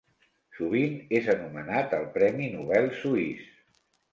[0.59, 3.49] Sovint és anomenat el Premi Nobel suís.